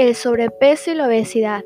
[0.00, 1.62] El sobrepeso y la obesidad.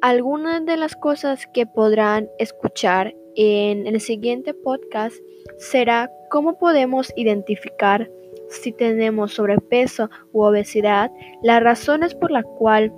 [0.00, 5.14] Algunas de las cosas que podrán escuchar en el siguiente podcast
[5.58, 8.10] será cómo podemos identificar
[8.48, 11.12] si tenemos sobrepeso u obesidad,
[11.44, 12.90] las razones por las cuales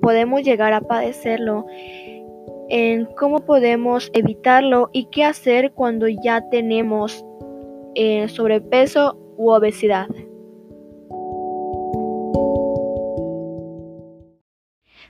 [0.00, 1.64] podemos llegar a padecerlo,
[2.68, 7.24] en cómo podemos evitarlo y qué hacer cuando ya tenemos
[7.94, 10.08] eh, sobrepeso u obesidad.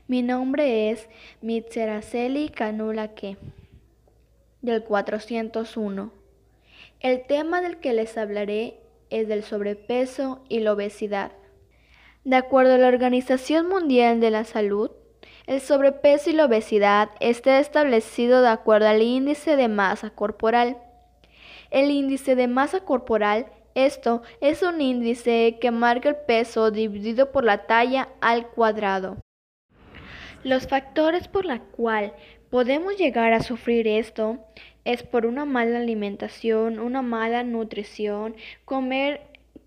[0.09, 1.09] Mi nombre es
[1.43, 3.37] Mitzeraceli Canulaque,
[4.61, 6.11] del 401.
[6.99, 11.31] El tema del que les hablaré es del sobrepeso y la obesidad.
[12.25, 14.91] De acuerdo a la Organización Mundial de la Salud,
[15.47, 20.79] el sobrepeso y la obesidad está establecido de acuerdo al índice de masa corporal.
[21.71, 23.47] El índice de masa corporal,
[23.77, 29.19] esto es un índice que marca el peso dividido por la talla al cuadrado.
[30.45, 32.11] Los factores por los cuales
[32.51, 34.41] podemos llegar a sufrir esto
[34.85, 39.21] es por una mala alimentación, una mala nutrición, comer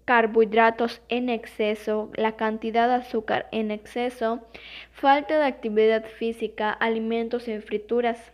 [0.03, 4.45] carbohidratos en exceso, la cantidad de azúcar en exceso,
[4.91, 8.33] falta de actividad física, alimentos en frituras.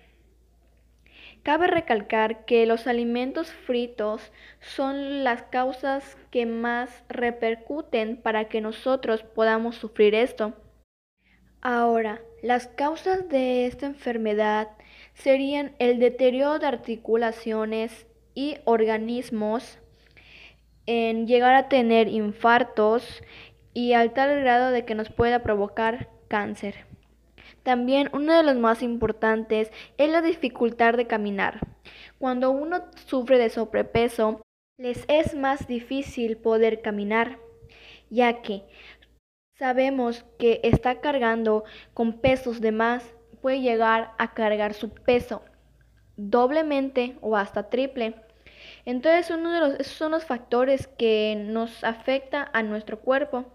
[1.43, 4.31] Cabe recalcar que los alimentos fritos
[4.61, 10.55] son las causas que más repercuten para que nosotros podamos sufrir esto.
[11.61, 14.69] Ahora, las causas de esta enfermedad
[15.13, 19.77] serían el deterioro de articulaciones y organismos,
[20.87, 23.21] en llegar a tener infartos
[23.73, 26.85] y al tal grado de que nos pueda provocar cáncer.
[27.61, 31.59] También uno de los más importantes es la dificultad de caminar.
[32.17, 34.41] Cuando uno sufre de sobrepeso,
[34.79, 37.37] les es más difícil poder caminar,
[38.09, 38.63] ya que
[39.61, 43.03] Sabemos que está cargando con pesos de más,
[43.43, 45.43] puede llegar a cargar su peso
[46.17, 48.15] doblemente o hasta triple.
[48.85, 53.53] Entonces, uno de los, esos son los factores que nos afecta a nuestro cuerpo.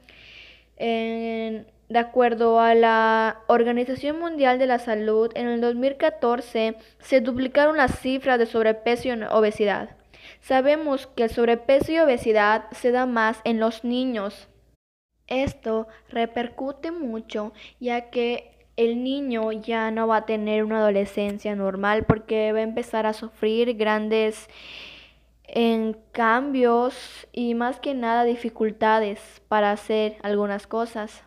[0.78, 7.98] de acuerdo a la Organización Mundial de la Salud, en el 2014 se duplicaron las
[7.98, 9.96] cifras de sobrepeso y obesidad.
[10.40, 14.48] Sabemos que el sobrepeso y obesidad se da más en los niños.
[15.26, 22.04] Esto repercute mucho ya que el niño ya no va a tener una adolescencia normal
[22.04, 24.48] porque va a empezar a sufrir grandes
[26.12, 31.22] cambios y más que nada dificultades para hacer algunas cosas.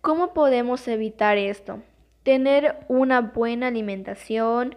[0.00, 1.82] ¿Cómo podemos evitar esto?
[2.22, 4.76] Tener una buena alimentación,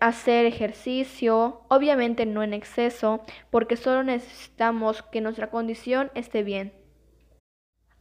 [0.00, 6.72] hacer ejercicio, obviamente no en exceso, porque solo necesitamos que nuestra condición esté bien.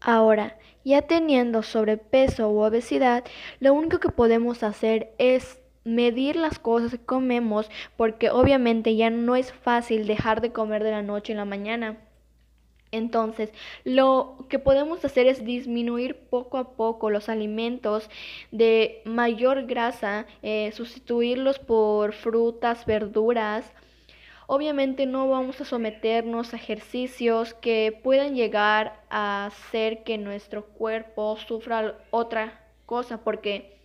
[0.08, 3.26] Ahora, ya teniendo sobrepeso u obesidad,
[3.60, 9.36] lo único que podemos hacer es medir las cosas que comemos porque obviamente ya no
[9.36, 11.98] es fácil dejar de comer de la noche en la mañana.
[12.92, 13.52] Entonces,
[13.84, 18.10] lo que podemos hacer es disminuir poco a poco los alimentos
[18.52, 23.74] de mayor grasa, eh, sustituirlos por frutas, verduras,
[24.50, 31.36] Obviamente no vamos a someternos a ejercicios que puedan llegar a hacer que nuestro cuerpo
[31.36, 33.78] sufra otra cosa, porque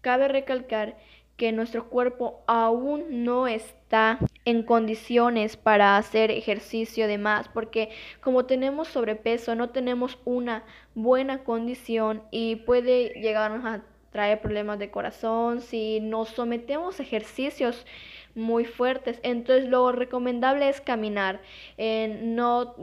[0.00, 0.96] cabe recalcar
[1.36, 7.90] que nuestro cuerpo aún no está en condiciones para hacer ejercicio de más, porque
[8.20, 10.64] como tenemos sobrepeso, no tenemos una
[10.96, 15.60] buena condición y puede llegarnos a traer problemas de corazón.
[15.60, 17.86] Si nos sometemos a ejercicios
[18.34, 19.20] muy fuertes.
[19.22, 21.40] Entonces lo recomendable es caminar.
[21.78, 22.74] no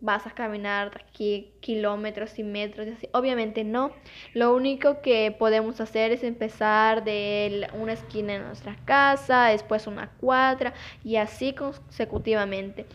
[0.00, 2.88] vas a caminar aquí kilómetros y metros.
[2.88, 3.08] Así.
[3.12, 3.92] Obviamente no.
[4.34, 10.10] Lo único que podemos hacer es empezar de una esquina de nuestra casa, después una
[10.18, 10.72] cuadra
[11.04, 12.86] y así consecutivamente.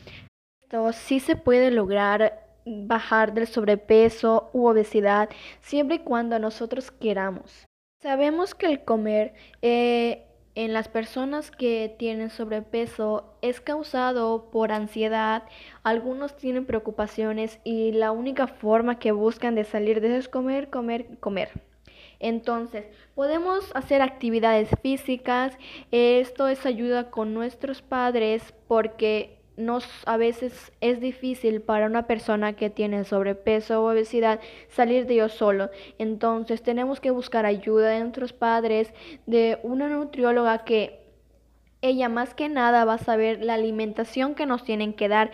[0.61, 5.29] Esto sí se puede lograr bajar del sobrepeso u obesidad
[5.61, 7.65] siempre y cuando nosotros queramos.
[8.01, 10.26] Sabemos que el comer eh,
[10.57, 15.43] en las personas que tienen sobrepeso es causado por ansiedad,
[15.83, 20.71] algunos tienen preocupaciones y la única forma que buscan de salir de eso es comer,
[20.71, 21.51] comer, comer.
[22.19, 25.55] Entonces, podemos hacer actividades físicas,
[25.91, 32.53] esto es ayuda con nuestros padres porque nos, a veces es difícil para una persona
[32.53, 34.39] que tiene sobrepeso o obesidad
[34.69, 35.69] salir de ello solo.
[35.97, 38.93] Entonces tenemos que buscar ayuda de nuestros padres,
[39.25, 41.01] de una nutrióloga que
[41.81, 45.31] ella más que nada va a saber la alimentación que nos tienen que dar.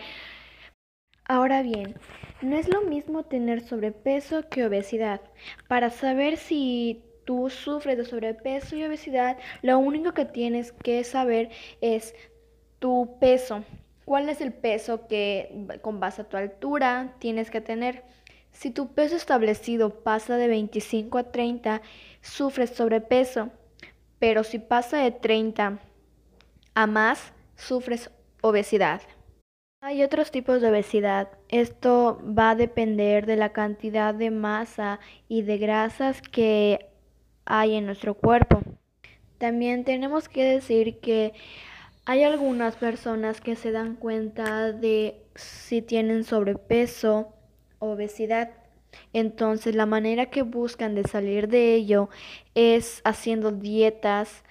[1.26, 1.94] Ahora bien,
[2.42, 5.20] No es lo mismo tener sobrepeso que obesidad.
[5.68, 11.50] Para saber si tú sufres de sobrepeso y obesidad, lo único que tienes que saber
[11.80, 12.14] es
[12.78, 13.64] tu peso.
[14.04, 18.04] ¿Cuál es el peso que con base a tu altura tienes que tener?
[18.52, 21.82] Si tu peso establecido pasa de 25 a 30,
[22.20, 23.50] sufres sobrepeso,
[24.18, 25.80] pero si pasa de 30
[26.74, 28.10] a más, sufres
[28.42, 29.02] obesidad.
[29.80, 31.28] Hay otros tipos de obesidad.
[31.48, 34.98] Esto va a depender de la cantidad de masa
[35.28, 36.86] y de grasas que
[37.44, 38.62] hay en nuestro cuerpo.
[39.38, 41.34] También tenemos que decir que
[42.06, 47.32] hay algunas personas que se dan cuenta de si tienen sobrepeso
[47.78, 48.50] obesidad.
[49.12, 52.08] Entonces la manera que buscan de salir de ello
[52.54, 54.44] es haciendo dietas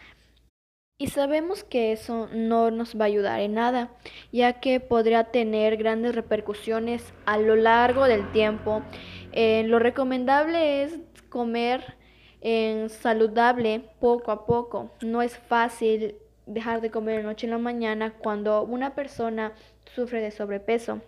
[0.98, 3.92] y sabemos que eso no nos va a ayudar en nada,
[4.32, 8.84] ya que podría tener grandes repercusiones a lo largo del tiempo.
[9.32, 11.00] Eh, lo recomendable es
[11.30, 11.98] comer
[12.42, 14.92] en saludable poco a poco.
[15.02, 16.16] No es fácil
[16.46, 19.54] dejar de comer de noche en la mañana cuando una persona
[19.86, 21.02] sufre de sobrepeso.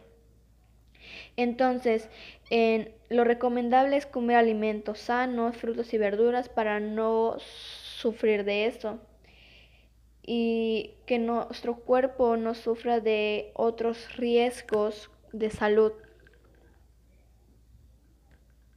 [1.35, 2.09] Entonces,
[3.09, 8.99] lo recomendable es comer alimentos sanos, frutos y verduras para no sufrir de eso
[10.25, 15.91] y que nuestro cuerpo no sufra de otros riesgos de salud.